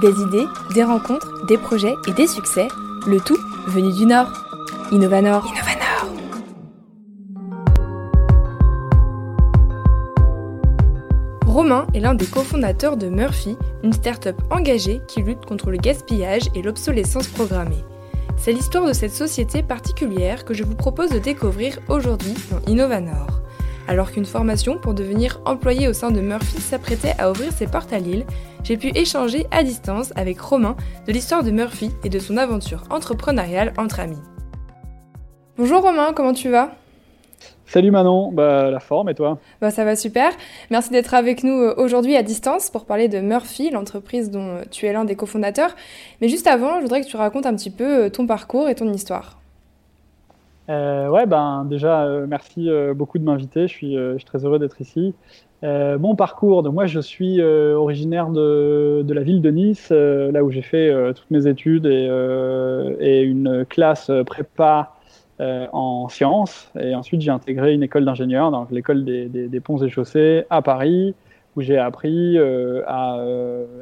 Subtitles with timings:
[0.00, 2.68] Des idées, des rencontres, des projets et des succès,
[3.06, 4.32] le tout venu du Nord.
[4.90, 5.44] Innovanor.
[5.46, 5.80] Innovanor.
[11.46, 16.48] Romain est l'un des cofondateurs de Murphy, une start-up engagée qui lutte contre le gaspillage
[16.54, 17.84] et l'obsolescence programmée.
[18.38, 23.39] C'est l'histoire de cette société particulière que je vous propose de découvrir aujourd'hui dans Innovanor.
[23.90, 27.92] Alors qu'une formation pour devenir employé au sein de Murphy s'apprêtait à ouvrir ses portes
[27.92, 28.24] à Lille,
[28.62, 30.76] j'ai pu échanger à distance avec Romain
[31.08, 34.22] de l'histoire de Murphy et de son aventure entrepreneuriale entre amis.
[35.56, 36.70] Bonjour Romain, comment tu vas?
[37.66, 39.40] Salut Manon, bah, la forme et toi?
[39.60, 40.30] Bah, Ça va super.
[40.70, 44.62] Merci d'être avec nous euh, aujourd'hui à distance pour parler de Murphy, l'entreprise dont euh,
[44.70, 45.74] tu es l'un des cofondateurs.
[46.20, 48.76] Mais juste avant, je voudrais que tu racontes un petit peu euh, ton parcours et
[48.76, 49.39] ton histoire.
[50.68, 53.62] Euh, ouais, ben déjà, euh, merci euh, beaucoup de m'inviter.
[53.62, 55.14] Je suis, je suis très heureux d'être ici.
[55.62, 60.50] mon parcours, donc moi, je suis originaire de, de, la ville de Nice, là où
[60.50, 62.08] j'ai fait toutes mes études et,
[63.00, 64.94] et une classe prépa
[65.38, 66.70] en sciences.
[66.78, 70.62] Et ensuite, j'ai intégré une école d'ingénieur, donc l'école des, des, ponts et chaussées à
[70.62, 71.14] Paris,
[71.56, 73.18] où j'ai appris à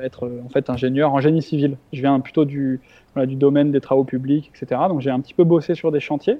[0.02, 1.76] être en fait ingénieur en génie civil.
[1.92, 2.80] Je viens plutôt du,
[3.16, 4.82] du domaine des travaux publics, etc.
[4.88, 6.38] Donc j'ai un petit peu bossé sur des chantiers.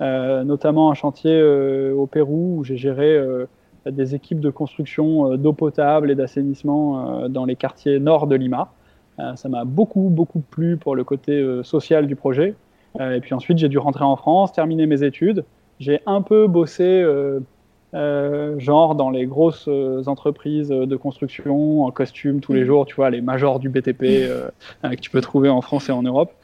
[0.00, 3.46] Euh, notamment un chantier euh, au Pérou où j'ai géré euh,
[3.84, 8.72] des équipes de construction d'eau potable et d'assainissement dans les quartiers nord de Lima.
[9.36, 12.54] ça m'a beaucoup, beaucoup plu pour le côté social du projet.
[13.00, 15.46] et puis ensuite, j'ai dû rentrer en France, terminer mes études.
[15.78, 17.02] J'ai un peu bossé,
[17.94, 19.66] genre dans les grosses
[20.06, 22.66] entreprises de construction, en costume tous les mmh.
[22.66, 24.28] jours, tu vois, les majors du BTP
[24.82, 26.34] que tu peux trouver en France et en Europe.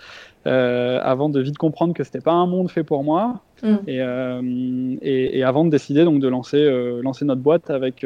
[0.46, 3.40] Euh, avant de vite comprendre que c'était pas un monde fait pour moi.
[3.62, 3.74] Mm.
[3.88, 8.04] Euh, et, et, avant de décider donc de lancer, euh, lancer notre boîte avec,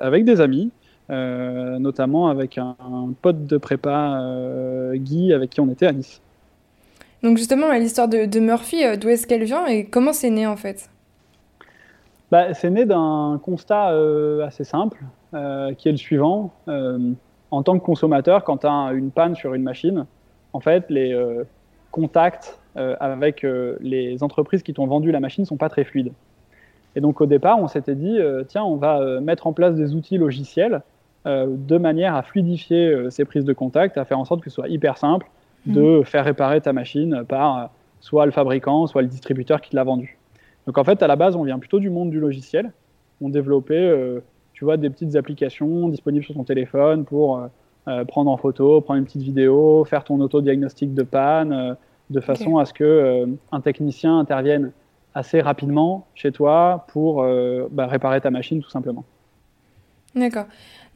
[0.00, 0.72] avec des amis,
[1.08, 2.74] notamment avec un,
[3.22, 4.20] pote de prépa,
[4.94, 6.20] Guy, avec qui on était à Nice.
[7.22, 10.56] Donc justement, l'histoire de, de, Murphy, d'où est-ce qu'elle vient et comment c'est né en
[10.56, 10.90] fait?
[12.30, 13.94] Bah, C'est né d'un constat
[14.44, 16.52] assez simple, qui est le suivant.
[16.66, 20.06] en tant que consommateur, quand tu as une panne sur une machine,
[20.54, 21.44] en fait, les euh,
[21.90, 25.84] contacts euh, avec euh, les entreprises qui t'ont vendu la machine ne sont pas très
[25.84, 26.12] fluides.
[26.96, 30.16] Et donc au départ, on s'était dit, tiens, on va mettre en place des outils
[30.16, 30.80] logiciels
[31.24, 34.68] de manière à fluidifier ces prises de contact, à faire en sorte que ce soit
[34.68, 35.26] hyper simple
[35.66, 36.04] de mmh.
[36.04, 40.18] faire réparer ta machine par soit le fabricant, soit le distributeur qui te l'a vendu.
[40.68, 42.72] Donc en fait, à la base, on vient plutôt du monde du logiciel.
[43.20, 44.22] On développait,
[44.54, 47.48] tu vois, des petites applications disponibles sur ton téléphone pour euh,
[48.08, 51.74] prendre en photo, prendre une petite vidéo, faire ton auto-diagnostic de panne, euh,
[52.10, 54.72] de façon à ce que euh, un technicien intervienne
[55.14, 57.24] assez rapidement chez toi pour
[57.70, 59.04] bah, réparer ta machine tout simplement.
[60.16, 60.46] D'accord.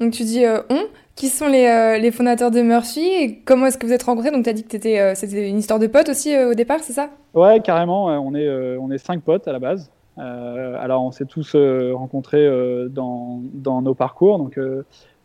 [0.00, 3.86] Donc tu dis on, qui sont les, les, fondateurs de Murphy et comment est-ce que
[3.86, 4.32] vous êtes rencontrés?
[4.32, 4.70] Donc tu as dit que
[5.14, 7.10] c'était une histoire de potes aussi au départ, c'est ça?
[7.32, 8.06] Ouais, carrément.
[8.06, 9.88] on, est, on est cinq potes à la base.
[10.16, 12.48] alors on s'est tous rencontrés
[12.90, 14.38] dans, dans, nos parcours.
[14.38, 14.58] Donc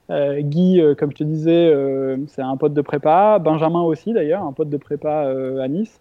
[0.10, 3.40] euh, Guy, euh, comme je te disais, euh, c'est un pote de prépa.
[3.40, 5.32] Benjamin aussi, d'ailleurs, un pote de prépa
[5.62, 6.00] à Nice.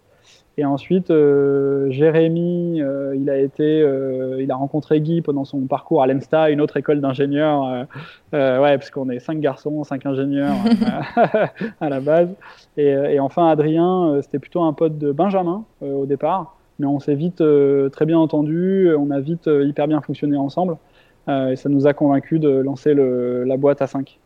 [0.55, 2.79] Et ensuite, Jérémy,
[3.15, 3.79] il a été,
[4.39, 7.87] il a rencontré Guy pendant son parcours à l'ENSTA, une autre école d'ingénieurs.
[8.33, 10.53] ouais, parce qu'on est cinq garçons, cinq ingénieurs
[11.81, 12.29] à la base.
[12.77, 17.15] Et, et enfin, Adrien, c'était plutôt un pote de Benjamin au départ, mais on s'est
[17.15, 17.43] vite
[17.91, 20.77] très bien entendu, on a vite hyper bien fonctionné ensemble.
[21.27, 24.19] Euh, et ça nous a convaincus de lancer la boîte à 5.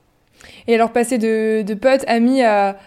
[0.67, 2.77] Et alors, passer de, potes, amis à,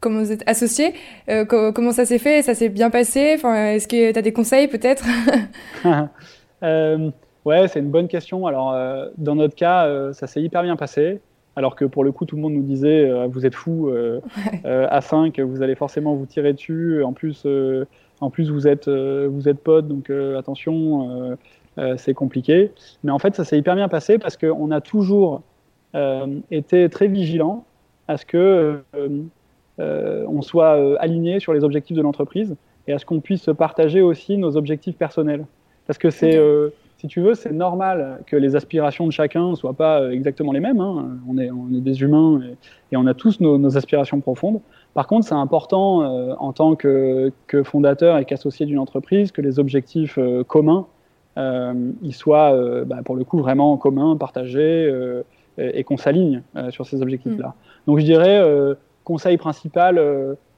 [0.00, 0.94] comment vous êtes associés,
[1.28, 2.42] euh, comment ça s'est fait?
[2.42, 3.32] Ça s'est bien passé?
[3.34, 5.04] Enfin, Est-ce que tu as des conseils peut-être?
[6.62, 7.10] Euh,
[7.46, 8.46] Ouais, c'est une bonne question.
[8.46, 8.76] Alors,
[9.16, 11.22] dans notre cas, ça s'est hyper bien passé.
[11.56, 13.90] Alors que pour le coup, tout le monde nous disait Vous êtes fous,
[14.64, 17.02] à 5, vous allez forcément vous tirer dessus.
[17.02, 17.46] En plus,
[18.20, 21.34] en plus vous, êtes, vous êtes potes, donc attention.
[21.78, 22.72] Euh, c'est compliqué.
[23.04, 25.42] Mais en fait, ça s'est hyper bien passé parce qu'on a toujours
[25.94, 27.64] euh, été très vigilant
[28.08, 32.56] à ce que euh, on soit aligné sur les objectifs de l'entreprise
[32.88, 35.46] et à ce qu'on puisse partager aussi nos objectifs personnels.
[35.86, 36.38] Parce que c'est,
[36.98, 40.60] si tu veux, c'est normal que les aspirations de chacun ne soient pas exactement les
[40.60, 40.80] mêmes.
[40.80, 41.18] Hein.
[41.28, 42.40] On, est, on est des humains
[42.92, 44.60] et, on a tous nos, aspirations profondes.
[44.92, 49.58] Par contre, c'est important en tant que, que fondateur et qu'associé d'une entreprise que les
[49.58, 50.86] objectifs communs
[51.36, 55.22] il soit euh, bah, pour le coup vraiment en commun, partagé euh,
[55.58, 57.48] et, qu'on s'aligne sur ces objectifs-là.
[57.48, 57.52] Mm.
[57.86, 58.42] Donc je dirais,
[59.04, 59.98] conseil principal,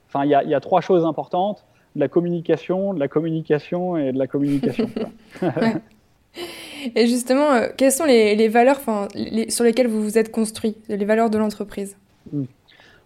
[0.09, 1.65] enfin il y, y, a trois choses importantes
[1.95, 4.89] de la communication, de la communication et de la communication.
[6.97, 8.81] Et justement, quelles sont les, les valeurs
[9.15, 11.97] les, sur lesquelles vous vous êtes construit, les valeurs de l'entreprise?
[12.33, 12.45] Mm.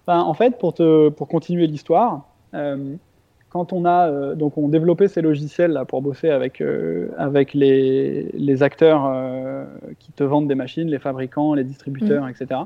[0.06, 2.28] ben, En fait, pour, te, pour continuer l'histoire,
[3.56, 6.62] quand on a donc on développé ces logiciels là pour bosser avec
[7.16, 9.10] avec les, les acteurs
[9.98, 12.30] qui te vendent des machines, les fabricants, les distributeurs, mmh.
[12.30, 12.60] etc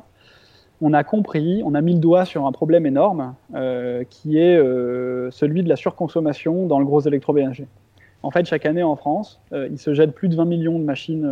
[0.80, 4.56] on a compris, on a mis le doigt sur un problème énorme euh, qui est
[4.56, 7.66] euh, celui de la surconsommation dans le gros électroménager.
[8.22, 10.84] En fait, chaque année en France, euh, il se jette plus de 20 millions de
[10.84, 11.22] machines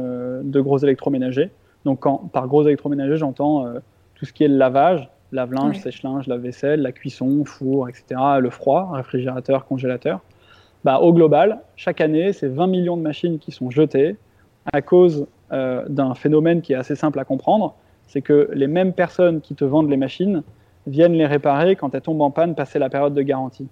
[0.43, 1.50] de gros électroménagers.
[1.84, 3.66] Donc, quand, par gros électroménager, j'entends
[4.14, 8.91] tout ce qui est le lavage, lave-linge, sèche-linge, lave-vaisselle, la cuisson, four, etc., le froid,
[8.93, 10.21] réfrigérateur, congélateur.
[10.85, 14.17] Bah, au global, chaque année, c'est 20 millions de machines qui sont jetées
[14.73, 17.75] à cause d'un phénomène qui est assez simple à comprendre
[18.09, 20.43] c'est que les mêmes personnes qui te vendent les machines
[20.87, 23.69] viennent les réparer quand elles tombent en panne passé la période de garantie.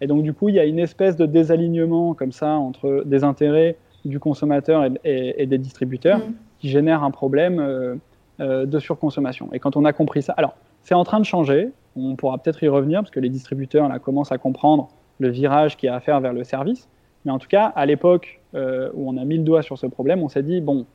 [0.00, 3.24] Et donc du coup, il y a une espèce de désalignement comme ça entre des
[3.24, 6.32] intérêts du consommateur et, des distributeurs mm.
[6.58, 7.96] qui génère un problème euh,
[8.40, 9.48] euh, de surconsommation.
[9.52, 10.54] Et quand on a compris ça, alors
[10.90, 14.00] c'est en train de changer, on pourra peut-être y revenir parce que les distributeurs là,
[14.00, 14.88] commencent à comprendre
[15.20, 16.88] le virage qu'il y a à faire vers le service.
[17.24, 19.86] Mais en tout cas, à l'époque euh, où on a mis le doigt sur ce
[19.86, 20.86] problème, on s'est dit, bon,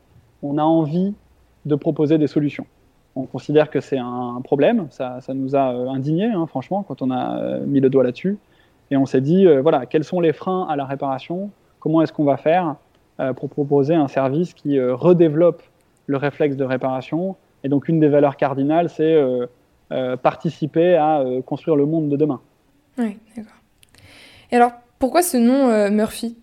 [0.44, 1.14] on a envie
[1.64, 2.66] de proposer des solutions.
[3.16, 7.10] On considère que c'est un problème, ça, nous a euh, indignés, hein, franchement, quand on
[7.10, 8.38] a euh, mis le doigt là-dessus.
[8.92, 11.52] Et on s'est dit, voilà, quels sont les freins à la réparation?
[11.80, 12.76] Comment est-ce qu'on va faire
[13.38, 15.64] pour proposer un service qui redéveloppe
[16.06, 17.36] le réflexe de réparation?
[17.64, 19.20] Et donc, une des valeurs cardinales, c'est
[20.22, 22.42] participer à construire le monde de demain.
[22.98, 23.54] Oui, d'accord.
[24.52, 26.38] Et alors, pourquoi ce nom Murphy?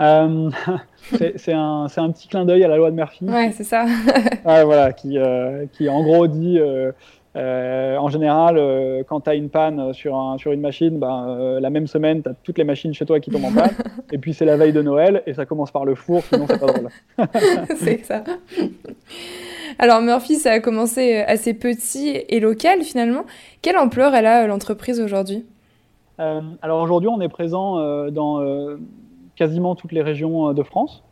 [0.00, 0.50] Euh,
[1.36, 3.24] c'est un, un, petit clin d'œil à la loi de Murphy.
[3.24, 3.86] Ouais, c'est ça.
[4.44, 8.60] voilà, qui, euh, qui en gros dit, euh, en général,
[9.08, 12.28] quand tu as une panne sur, un, sur une machine, ben, la même semaine, tu
[12.28, 13.70] as toutes les machines chez toi qui tombent en panne.
[14.12, 16.60] et puis c'est la veille de Noël et ça commence par le four, sinon c'est
[16.60, 16.88] pas drôle.
[17.76, 18.22] c'est ça.
[19.78, 23.24] Alors Murphy, ça a commencé assez petit et local finalement.
[23.62, 25.44] Quelle ampleur elle a l'entreprise aujourd'hui?
[26.18, 28.40] Alors aujourd'hui, on est présent dans
[29.38, 31.04] quasiment toutes les régions euh, de France.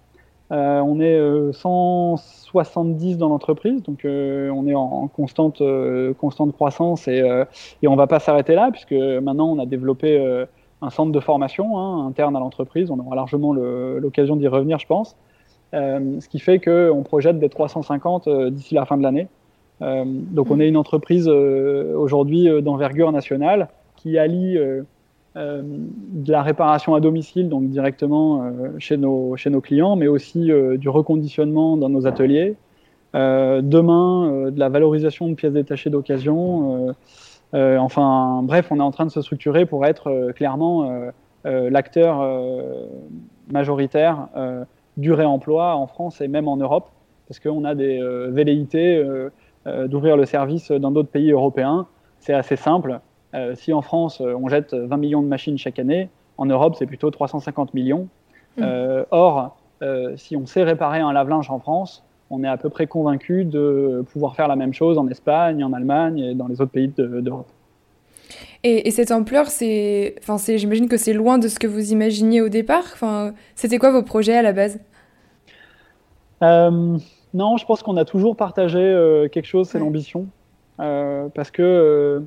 [0.53, 5.61] Euh, on est 170 euh, dans l'entreprise, donc on est en, constante,
[6.21, 7.19] constante croissance et,
[7.83, 10.47] et on ne va pas s'arrêter là, puisque maintenant on a développé
[10.83, 12.93] un centre de formation hein, interne à l'entreprise.
[12.93, 15.17] On aura largement l'occasion d'y revenir, je pense.
[15.73, 19.29] Ce qui fait qu'on projette des 350 d'ici la fin de l'année.
[19.81, 24.59] donc on est une entreprise aujourd'hui d'envergure nationale qui allie
[25.37, 30.09] euh, de la réparation à domicile, donc directement euh, chez, nos, chez nos clients, mais
[30.09, 32.55] aussi euh, du reconditionnement dans nos ateliers.
[33.13, 36.95] demain, de la valorisation de pièces détachées d'occasion.
[37.53, 40.91] enfin, bref, on est en train de se structurer pour être clairement
[41.45, 42.15] l'acteur
[43.51, 44.29] majoritaire
[44.97, 46.89] du réemploi en France et même en Europe,
[47.29, 48.01] parce qu'on a des
[48.31, 49.05] velléités
[49.67, 51.87] d'ouvrir le service dans d'autres pays européens.
[52.21, 53.01] C'est assez simple.
[53.35, 56.09] Euh, si en France, euh, on jette 20 millions de machines chaque année,
[56.39, 58.09] en Europe, c'est plutôt 350 millions.
[58.57, 58.63] Mmh.
[58.63, 59.57] Euh, or,
[60.17, 64.05] si on sait réparer un lave-linge en France, on est à peu près convaincu de
[64.11, 67.51] pouvoir faire la même chose en Espagne, en Allemagne et dans les autres pays d'Europe.
[68.63, 72.49] Et, cette ampleur, c'est, enfin, j'imagine que c'est loin de ce que vous imaginiez au
[72.49, 72.85] départ.
[72.93, 74.81] Enfin, c'était quoi vos projets à la base?
[76.41, 80.27] Non, je pense qu'on a toujours partagé quelque chose, c'est l'ambition,
[80.79, 82.23] parce que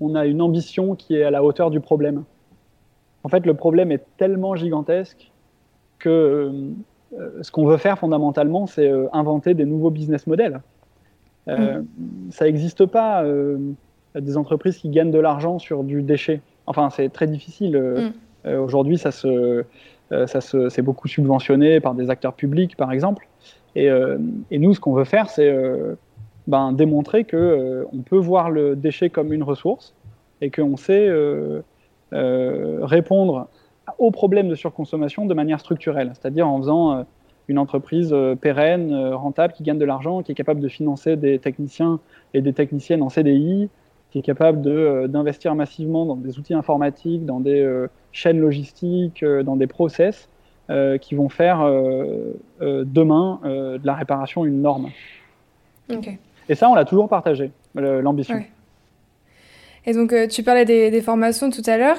[0.00, 2.24] on a une ambition qui est à la hauteur du problème.
[3.24, 5.30] En fait, le problème est tellement gigantesque
[5.98, 6.52] que
[7.12, 10.60] euh, ce qu'on veut faire fondamentalement, c'est euh, inventer des nouveaux business models.
[11.48, 12.30] Euh, mm.
[12.30, 13.24] Ça n'existe pas
[14.14, 16.40] des entreprises qui gagnent de l'argent sur du déchet.
[16.66, 18.12] Enfin, c'est très difficile.
[18.44, 18.56] Mm.
[18.56, 19.64] Aujourd'hui, ça se,
[20.10, 23.28] ça se, c'est beaucoup subventionné par des acteurs publics, par exemple.
[23.74, 23.88] Et,
[24.50, 25.50] et nous, ce qu'on veut faire, c'est
[26.46, 29.94] ben, démontrer qu'on euh, peut voir le déchet comme une ressource
[30.40, 31.60] et qu'on sait euh,
[32.12, 33.48] euh, répondre
[33.98, 37.04] aux problèmes de surconsommation de manière structurelle, c'est-à-dire en faisant
[37.48, 41.98] une entreprise pérenne, rentable, qui gagne de l'argent, qui est capable de financer des techniciens
[42.32, 43.68] et des techniciennes en CDI,
[44.12, 44.60] qui est capable
[45.08, 50.28] d'investir massivement dans des outils informatiques, dans des chaînes logistiques, dans des process
[51.00, 51.60] qui vont faire
[52.60, 54.90] demain de la réparation une norme.
[55.90, 56.18] Okay.
[56.48, 58.42] Et ça, on l'a toujours partagé, l'ambition.
[59.84, 61.96] Et donc, euh, tu parlais des, formations tout à l'heure.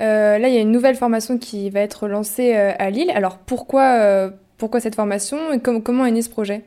[0.00, 3.10] Euh, là, il y a une nouvelle formation qui va être lancée euh, à Lille.
[3.14, 6.64] Alors, pourquoi, pourquoi cette formation et comment est né ce projet?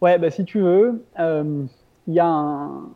[0.00, 2.88] Ouais, bah, si tu veux, il y, a un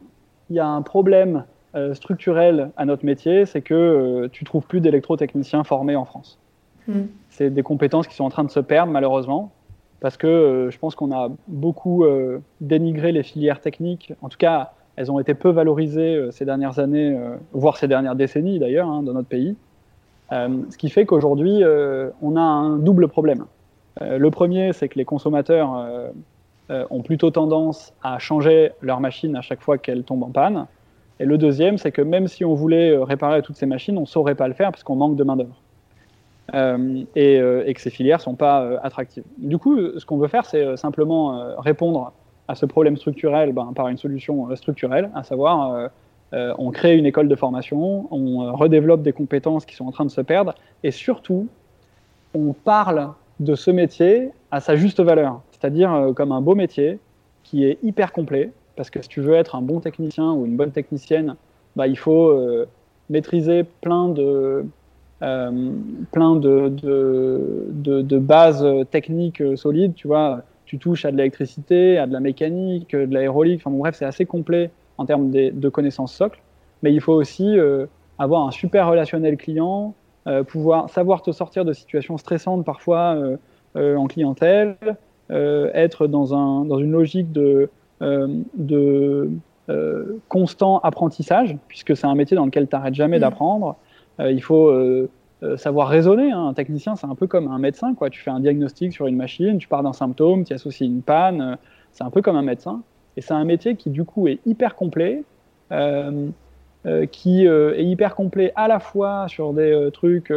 [0.85, 1.45] problème
[1.93, 6.39] structurel à notre métier, c'est que tu trouves plus d'électrotechniciens formés en France.
[6.87, 7.03] Hmm.
[7.29, 9.53] C'est des compétences qui sont en train de se perdre, malheureusement
[10.01, 14.39] parce que euh, je pense qu'on a beaucoup euh, dénigré les filières techniques, en tout
[14.39, 17.17] cas elles ont été peu valorisées ces dernières années,
[17.53, 19.55] voire ces dernières décennies d'ailleurs, hein, dans notre pays.
[20.33, 21.63] ce qui fait qu'aujourd'hui,
[22.21, 23.45] on a un double problème.
[24.01, 26.11] le premier, c'est que les consommateurs
[26.71, 30.67] ont plutôt tendance à changer leur machine à chaque fois qu'elle tombe en panne.
[31.21, 34.03] Et le deuxième, c'est que même si on voulait euh, réparer toutes ces machines, on
[34.03, 35.57] ne saurait pas le faire parce qu'on manque de main-d'œuvre.
[36.55, 39.25] Euh, et, euh, et, que ces filières ne sont pas attractives.
[39.37, 42.13] Du coup, ce qu'on veut faire, c'est simplement répondre
[42.47, 45.91] à ce problème structurel ben, par une solution structurelle, à savoir
[46.33, 50.11] on crée une école de formation, on redéveloppe des compétences qui sont en train de
[50.11, 51.49] se perdre, et surtout,
[52.35, 53.11] on parle
[53.41, 56.99] de ce métier à sa juste valeur, c'est-à-dire comme un beau métier
[57.43, 60.57] qui est hyper complet, parce que si tu veux être un bon technicien ou une
[60.57, 61.35] bonne technicienne,
[61.75, 62.67] bah, il faut euh,
[63.11, 64.65] maîtriser plein de,
[65.23, 65.71] euh,
[66.13, 69.95] plein de, bases techniques solides.
[69.95, 73.63] Tu vois, tu touches à de l'électricité, à de la mécanique, de l'aérolique.
[73.65, 76.41] Enfin bref, c'est assez complet en termes de, connaissances socles.
[76.83, 77.87] Mais il faut aussi euh,
[78.19, 79.95] avoir un super relationnel client,
[80.49, 83.17] pouvoir savoir te sortir de situations stressantes parfois
[83.75, 84.77] en clientèle,
[85.31, 87.71] être dans, un, dans une logique de
[88.01, 89.29] euh, de
[89.71, 93.23] euh, constant apprentissage, puisque c'est un métier dans lequel tu n'arrêtes jamais mm.
[93.23, 93.77] d'apprendre.
[94.21, 94.73] Euh, il faut
[95.57, 96.33] savoir raisonner.
[96.33, 96.49] Hein.
[96.49, 97.95] Un technicien, c'est un peu comme un médecin.
[97.95, 98.09] Quoi.
[98.11, 101.59] Tu fais un diagnostic sur une machine, tu pars d'un symptôme, tu associes une panne.
[101.93, 102.83] c'est un peu comme un médecin.
[103.17, 105.25] Et c'est un métier qui, du coup, est hyper complet,
[107.11, 110.33] qui est hyper complet à la fois sur des trucs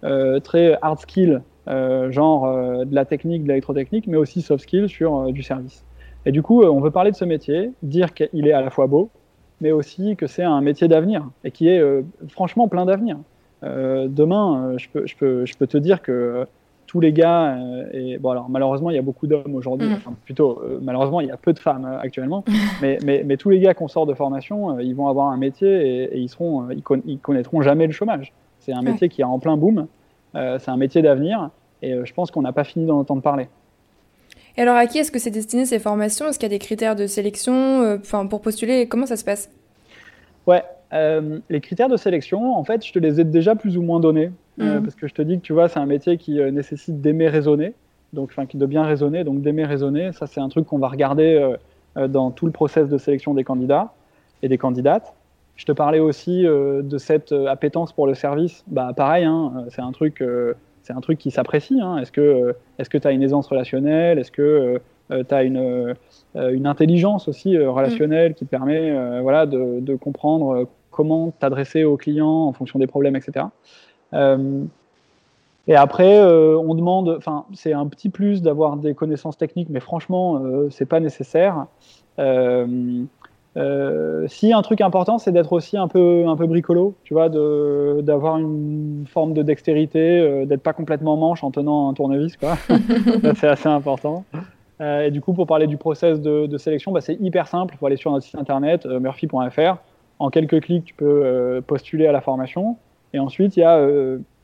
[0.00, 5.42] très hard skill, genre de la technique, de l'électrotechnique, mais aussi soft skill sur du
[5.42, 5.84] service.
[6.26, 8.70] Et du coup, euh, on veut parler de ce métier, dire qu'il est à la
[8.70, 9.10] fois beau,
[9.60, 13.18] mais aussi que c'est un métier d'avenir et qui est euh, franchement plein d'avenir.
[13.64, 16.46] Euh, demain, je peux, je, peux, je peux te dire que
[16.86, 17.56] tous les gars,
[17.92, 19.92] et bon alors malheureusement il y a beaucoup d'hommes aujourd'hui, mm.
[19.94, 22.44] enfin, plutôt malheureusement il y a peu de femmes actuellement,
[22.82, 26.12] mais, mais, mais, tous les gars qu'on sort de formation, ils vont avoir un métier
[26.12, 28.34] et, ils seront, ils, connaîtront jamais le chômage.
[28.58, 29.86] C'est un métier qui est en plein boom,
[30.34, 31.50] c'est un métier d'avenir
[31.82, 33.48] et je pense qu'on n'a pas fini d'en entendre parler.
[34.56, 36.28] Et alors, à qui est-ce que c'est destiné ces formations?
[36.28, 38.86] Est-ce qu'il y a des critères de sélection euh, enfin, pour postuler?
[38.86, 39.50] Comment ça se passe?
[40.46, 40.62] Ouais,
[40.92, 44.00] euh, les critères de sélection, en fait, je te les ai déjà plus ou moins
[44.00, 44.30] donnés.
[44.60, 44.82] Euh, mhm.
[44.82, 47.72] parce que je te dis que tu vois, c'est un métier qui nécessite d'aimer raisonner,
[48.12, 49.24] donc, enfin, de bien raisonner.
[49.24, 51.54] Donc, d'aimer raisonner, ça, c'est un truc qu'on va regarder
[51.96, 53.94] dans tout le process de sélection des candidats
[54.42, 55.14] et des candidates.
[55.56, 58.64] Je te parlais aussi de cette appétence pour le service.
[58.66, 60.22] Bah, pareil, hein, c'est un truc
[60.82, 61.80] c'est un truc qui s'apprécie.
[61.80, 61.98] Hein.
[61.98, 64.18] Est-ce que est-ce que tu as une aisance relationnelle?
[64.18, 64.80] Est-ce que
[65.10, 65.94] euh, tu as une, euh,
[66.34, 71.96] une intelligence aussi euh, relationnelle qui te permet voilà, de, de, comprendre comment t'adresser aux
[71.96, 73.46] clients en fonction des problèmes, etc.
[75.68, 80.42] et après, on demande, enfin, c'est un petit plus d'avoir des connaissances techniques, mais franchement,
[80.70, 81.66] c'est pas nécessaire.
[82.18, 83.04] Euh,
[84.28, 88.38] si un truc important, c'est d'être aussi un peu, un peu bricolo, tu vois, d'avoir
[88.38, 92.56] une forme de dextérité, euh, d'être pas complètement manche en tenant un tournevis, quoi.
[93.36, 94.24] c'est assez important.
[94.80, 97.74] Euh, et du coup, pour parler du process de, de sélection, bah, c'est hyper simple.
[97.74, 99.76] Il faut aller sur notre site internet, murphy.fr.
[100.18, 102.76] En quelques clics, tu peux postuler à la formation.
[103.12, 103.84] Et ensuite, il y a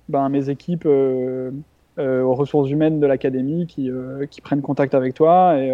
[0.09, 3.91] ben, mes équipes aux ressources humaines de l'académie qui,
[4.31, 5.71] qui, prennent contact avec toi et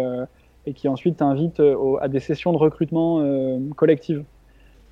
[0.65, 4.23] et qui ensuite t'invite euh, à des sessions de recrutement euh, collectives.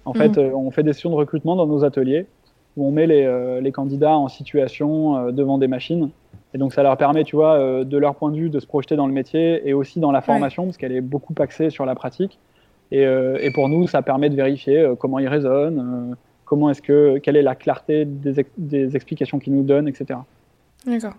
[0.06, 0.44] En fait, mhm.
[0.44, 2.28] euh, on fait des sessions de recrutement dans nos ateliers
[2.76, 6.10] où on met les, les candidats en situation devant des machines.
[6.56, 8.96] Et donc, ça leur permet, tu vois, de leur point de vue, de se projeter
[8.96, 11.94] dans le métier et aussi dans la formation, parce qu'elle est beaucoup axée sur la
[11.94, 12.40] pratique.
[12.90, 16.16] Et, et, pour nous, ça permet de vérifier comment ils raisonnent,
[16.46, 20.22] comment est-ce que, quelle est la clarté des, des explications qu'ils nous donnent, etc.
[20.88, 21.14] D'accord.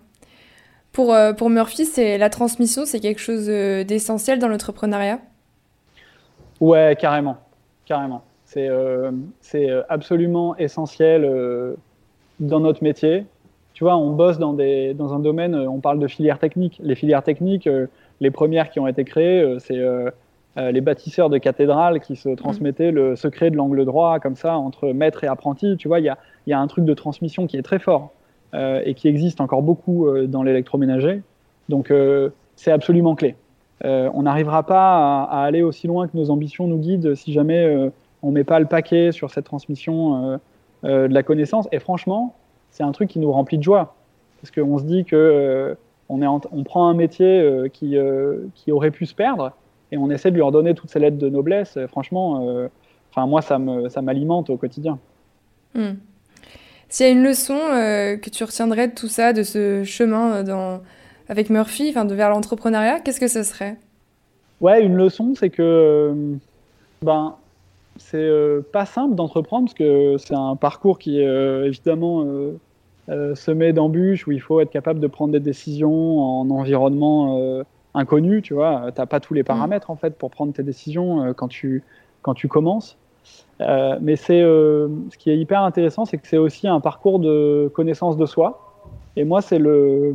[0.95, 5.19] Pour, euh, pour Murphy, c'est la transmission, c'est quelque chose euh, d'essentiel dans l'entrepreneuriat?
[6.61, 7.37] Ouais, carrément.
[7.85, 8.23] Carrément.
[8.45, 9.11] C'est euh,
[9.89, 11.29] absolument essentiel
[12.39, 13.27] dans notre métier.
[13.73, 16.81] Tu vois, on bosse dans, des, dans un domaine, on parle de filières techniques.
[16.81, 17.69] Les filières techniques,
[18.21, 19.83] les premières qui ont été créées, c'est
[20.57, 24.93] les bâtisseurs de cathédrales qui se transmettaient le secret de l'angle droit, comme ça, entre
[24.93, 25.77] maître et apprenti.
[25.77, 28.13] Tu vois, il y a, y a un truc de transmission qui est très fort.
[28.55, 31.23] Euh, et qui existe encore beaucoup euh, dans l'électroménager.
[31.69, 33.35] Donc euh, c'est absolument clé.
[33.83, 37.91] on n'arrivera pas à, aller aussi loin que nos ambitions nous guident si jamais
[38.23, 40.39] on ne met pas le paquet sur cette transmission
[40.85, 41.67] de la connaissance.
[41.73, 42.35] Et franchement,
[42.71, 43.97] c'est un truc qui nous remplit de joie.
[44.41, 45.77] Parce qu'on se dit que
[46.09, 47.97] on, prend un métier qui,
[48.55, 49.53] qui, aurait pu se perdre
[49.91, 51.77] et on essaie de lui redonner toutes ses lettres de noblesse.
[51.89, 52.69] franchement,
[53.11, 54.99] enfin moi, ça m'alimente au quotidien.
[55.75, 55.95] Hmm.
[56.95, 60.33] S'il y a une leçon euh, que tu retiendrais de tout ça, de ce chemin
[60.33, 60.81] euh, dans,
[61.29, 63.79] avec Murphy, enfin, de vers l'entrepreneuriat, qu'est-ce que ce serait?
[64.61, 66.37] Ouais, une leçon, c'est que euh,
[67.03, 67.35] ben,
[67.97, 68.31] c'est
[68.73, 72.25] pas simple d'entreprendre parce que c'est un parcours qui est évidemment
[73.35, 78.55] semé d'embûches où il faut être capable de prendre des décisions en environnement inconnu, tu
[78.55, 78.93] vois.
[78.95, 79.47] T'as pas tous les mm.
[79.47, 81.83] paramètres en fait pour prendre tes décisions quand tu
[82.23, 82.97] quand tu commences.
[83.61, 88.17] Mais c'est ce qui est hyper intéressant, c'est que c'est aussi un parcours de connaissance
[88.17, 88.75] de soi.
[89.17, 90.15] Et moi, c'est le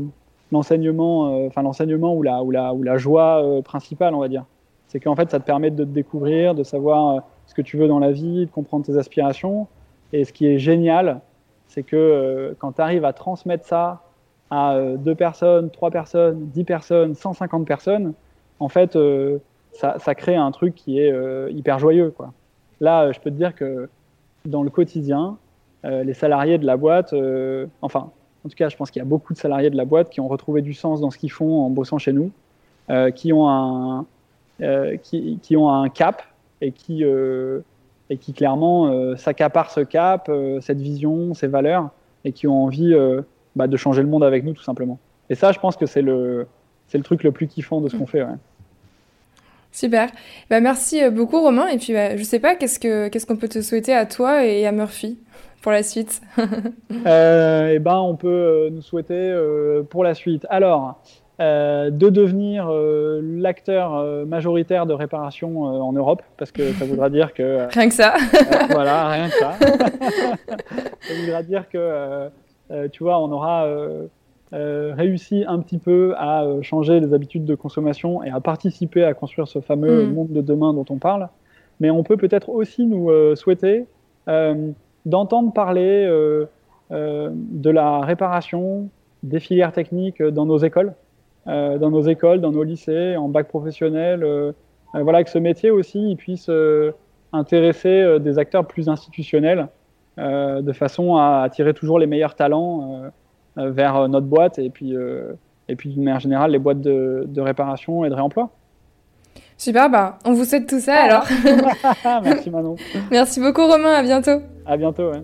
[0.52, 4.46] l'enseignement, enfin l'enseignement ou la ou la ou la joie principale, on va dire.
[4.90, 7.78] C'est qu'en fait, ça te permet de te découvrir, de savoir euh, ce que tu
[7.78, 9.68] veux dans la vie, de comprendre tes aspirations.
[10.14, 11.22] Et ce qui est génial,
[11.68, 14.02] c'est que euh, quand tu arrives à transmettre ça
[14.50, 18.14] à euh, deux personnes, trois personnes, dix personnes, 150 personnes,
[18.60, 18.98] en fait,
[19.74, 21.14] ça, crée un truc qui est
[21.52, 22.12] hyper joyeux.
[22.18, 22.34] Quoi.
[22.82, 23.90] Là, je peux te dire que
[24.46, 25.38] dans le quotidien,
[25.84, 27.14] les salariés de la boîte,
[27.82, 28.12] enfin,
[28.46, 30.22] en tout cas, je pense qu'il y a beaucoup de salariés de la boîte qui
[30.22, 32.32] ont retrouvé du sens dans ce qu'ils font en bossant chez nous,
[33.16, 34.06] qui ont un,
[34.62, 36.22] euh, qui, qui, ont un cap
[36.60, 37.62] et qui, euh,
[38.10, 41.92] et qui clairement euh, s'accaparent ce cap, cette vision, ces valeurs,
[42.26, 42.94] et qui ont envie
[43.56, 45.00] bah, de changer le monde avec nous tout simplement.
[45.30, 46.46] Et ça, je pense que c'est le,
[46.88, 48.24] c'est le truc le plus kiffant de ce qu'on fait.
[48.24, 48.36] Ouais.
[49.72, 50.10] Super.
[50.50, 51.68] Bah, merci beaucoup Romain.
[51.68, 54.46] Et puis bah, je sais pas, qu'est-ce que qu'est-ce qu'on peut te souhaiter à toi
[54.46, 55.20] et à Murphy
[55.62, 56.22] pour la suite
[57.06, 59.36] euh, Eh ben, on peut nous souhaiter
[59.90, 60.46] pour la suite.
[60.50, 61.02] Alors,
[61.42, 67.10] euh, de devenir euh, l'acteur euh, majoritaire de réparation en Europe, parce que ça voudra
[67.10, 67.66] dire que...
[67.74, 68.14] rien que ça.
[68.72, 69.54] voilà, rien que ça.
[71.00, 72.30] ça voudra dire que,
[72.92, 73.66] tu vois, on aura
[74.52, 79.48] réussi un petit peu à changer les habitudes de consommation et à participer à construire
[79.48, 80.14] ce fameux mm.
[80.14, 81.30] monde de demain dont on parle.
[81.80, 83.86] Mais on peut peut-être aussi nous souhaiter
[85.06, 86.08] d'entendre parler
[86.90, 88.90] de la réparation,
[89.22, 90.94] des filières techniques dans nos écoles.
[91.50, 94.24] Euh, dans nos écoles, dans nos lycées, en bac professionnel.
[94.24, 94.52] Euh,
[94.94, 96.50] euh, voilà, que ce métier aussi il puisse
[97.32, 99.68] intéresser des acteurs plus institutionnels
[100.18, 103.04] de façon à attirer toujours les meilleurs talents
[103.60, 104.94] vers notre boîte et puis,
[105.68, 108.50] et puis d'une manière générale les boîtes de, de réparation et de réemploi.
[109.58, 111.28] Super, bah, on vous souhaite tout ça alors.
[112.24, 112.78] Merci Manon.
[113.12, 114.42] Merci beaucoup Romain, à bientôt.
[114.66, 115.24] À bientôt, ouais.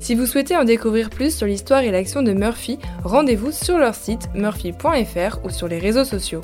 [0.00, 3.94] Si vous souhaitez en découvrir plus sur l'histoire et l'action de Murphy, rendez-vous sur leur
[3.94, 6.40] site murphy.fr ou sur les réseaux sociaux.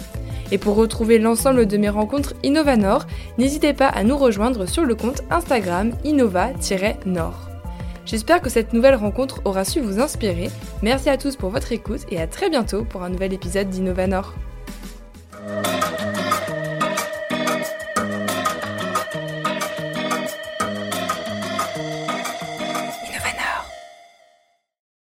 [0.53, 4.95] Et pour retrouver l'ensemble de mes rencontres Innovanor, n'hésitez pas à nous rejoindre sur le
[4.95, 7.48] compte Instagram innova-nord.
[8.09, 10.49] J'espère que cette nouvelle rencontre aura su vous inspirer.
[10.83, 14.35] Merci à tous pour votre écoute et à très bientôt pour un nouvel épisode d'Innovanor.